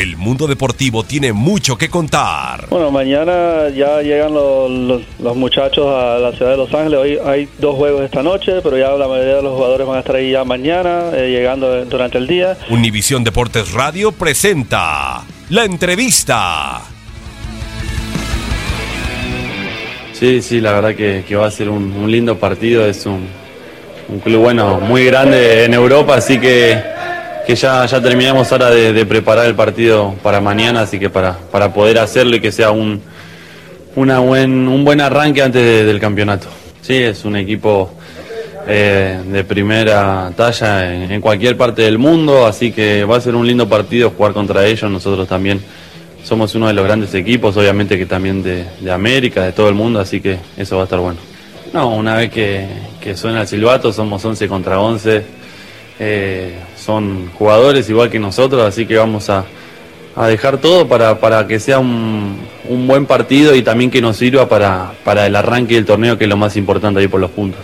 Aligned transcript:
El 0.00 0.16
mundo 0.16 0.46
deportivo 0.46 1.04
tiene 1.04 1.32
mucho 1.34 1.76
que 1.76 1.90
contar. 1.90 2.66
Bueno, 2.70 2.90
mañana 2.90 3.68
ya 3.68 4.00
llegan 4.00 4.32
los, 4.32 4.70
los- 4.70 5.02
los 5.18 5.36
muchachos 5.36 5.86
a 5.88 6.18
la 6.18 6.32
ciudad 6.32 6.52
de 6.52 6.56
Los 6.56 6.72
Ángeles. 6.72 6.98
Hoy 6.98 7.18
hay 7.22 7.48
dos 7.58 7.76
juegos 7.76 8.02
esta 8.04 8.22
noche, 8.22 8.62
pero 8.62 8.78
ya 8.78 8.92
la 8.92 9.06
mayoría 9.06 9.34
de 9.36 9.42
los 9.42 9.54
jugadores 9.54 9.86
van 9.86 9.96
a 9.96 10.00
estar 10.00 10.16
ahí 10.16 10.30
ya 10.30 10.42
mañana, 10.44 11.10
eh, 11.12 11.28
llegando 11.30 11.84
durante 11.84 12.16
el 12.16 12.26
día. 12.26 12.56
Univisión 12.70 13.24
Deportes 13.24 13.72
Radio 13.72 14.10
presenta 14.12 15.22
la 15.50 15.64
entrevista. 15.64 16.80
Sí, 20.14 20.40
sí, 20.40 20.62
la 20.62 20.72
verdad 20.72 20.94
que, 20.94 21.24
que 21.28 21.36
va 21.36 21.46
a 21.46 21.50
ser 21.50 21.68
un, 21.68 21.92
un 21.92 22.10
lindo 22.10 22.38
partido. 22.38 22.86
Es 22.86 23.04
un, 23.04 23.26
un 24.08 24.20
club 24.20 24.40
bueno, 24.44 24.80
muy 24.80 25.04
grande 25.04 25.64
en 25.64 25.74
Europa, 25.74 26.14
así 26.14 26.38
que, 26.38 26.78
que 27.50 27.56
ya, 27.56 27.84
ya 27.84 28.00
terminamos 28.00 28.52
ahora 28.52 28.70
de, 28.70 29.04
preparar 29.06 29.46
el 29.46 29.56
partido 29.56 30.14
para 30.22 30.40
mañana, 30.40 30.82
así 30.82 31.00
que 31.00 31.10
para, 31.10 31.36
para 31.36 31.74
poder 31.74 31.98
hacerlo 31.98 32.36
y 32.36 32.40
que 32.40 32.52
sea 32.52 32.70
un, 32.70 33.02
una 33.96 34.20
buen, 34.20 34.68
un 34.68 34.84
buen 34.84 35.00
arranque 35.00 35.42
antes 35.42 35.60
de- 35.60 35.84
del 35.84 35.98
campeonato. 35.98 36.46
Sí, 36.80 36.94
es 36.94 37.24
un 37.24 37.34
equipo 37.34 37.90
eh, 38.68 39.18
de 39.26 39.42
primera 39.42 40.30
talla 40.36 40.94
en, 40.94 41.10
en 41.10 41.20
cualquier 41.20 41.56
parte 41.56 41.82
del 41.82 41.98
mundo, 41.98 42.46
así 42.46 42.70
que 42.70 43.02
va 43.04 43.16
a 43.16 43.20
ser 43.20 43.34
un 43.34 43.44
lindo 43.44 43.68
partido 43.68 44.10
jugar 44.16 44.32
contra 44.32 44.64
ellos. 44.64 44.88
Nosotros 44.88 45.26
también 45.26 45.60
somos 46.22 46.54
uno 46.54 46.68
de 46.68 46.74
los 46.74 46.84
grandes 46.84 47.12
equipos, 47.14 47.56
obviamente 47.56 47.98
que 47.98 48.06
también 48.06 48.44
de, 48.44 48.64
de 48.78 48.92
América, 48.92 49.42
de 49.42 49.50
todo 49.50 49.68
el 49.68 49.74
mundo, 49.74 49.98
así 49.98 50.20
que 50.20 50.38
eso 50.56 50.76
va 50.76 50.82
a 50.82 50.84
estar 50.84 51.00
bueno. 51.00 51.18
No, 51.72 51.88
una 51.96 52.14
vez 52.14 52.30
que, 52.30 52.64
que 53.00 53.16
suena 53.16 53.40
el 53.40 53.48
silbato, 53.48 53.92
somos 53.92 54.24
11 54.24 54.46
contra 54.46 54.78
11, 54.78 55.40
eh, 56.00 56.58
son 56.76 57.30
jugadores 57.34 57.88
igual 57.90 58.08
que 58.08 58.18
nosotros, 58.18 58.62
así 58.62 58.86
que 58.86 58.96
vamos 58.96 59.28
a, 59.28 59.44
a 60.16 60.26
dejar 60.26 60.56
todo 60.58 60.88
para, 60.88 61.20
para 61.20 61.46
que 61.46 61.60
sea 61.60 61.78
un, 61.78 62.40
un 62.64 62.86
buen 62.86 63.04
partido 63.04 63.54
y 63.54 63.62
también 63.62 63.90
que 63.90 64.00
nos 64.00 64.16
sirva 64.16 64.48
para, 64.48 64.92
para 65.04 65.26
el 65.26 65.36
arranque 65.36 65.74
del 65.74 65.84
torneo, 65.84 66.16
que 66.16 66.24
es 66.24 66.30
lo 66.30 66.38
más 66.38 66.56
importante 66.56 67.00
ahí 67.00 67.06
por 67.06 67.20
los 67.20 67.30
puntos. 67.30 67.60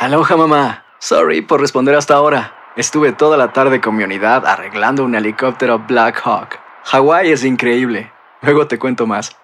Aloha 0.00 0.36
mamá. 0.36 0.84
Sorry 0.98 1.42
por 1.42 1.60
responder 1.60 1.94
hasta 1.94 2.14
ahora. 2.14 2.56
Estuve 2.74 3.12
toda 3.12 3.36
la 3.36 3.52
tarde 3.52 3.80
con 3.80 3.94
mi 3.96 4.02
unidad 4.02 4.46
arreglando 4.46 5.04
un 5.04 5.14
helicóptero 5.14 5.78
Black 5.80 6.22
Hawk. 6.24 6.58
Hawái 6.84 7.30
es 7.30 7.44
increíble. 7.44 8.10
Luego 8.40 8.66
te 8.66 8.78
cuento 8.78 9.06
más. 9.06 9.36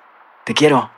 Te 0.45 0.55
quiero. 0.55 0.98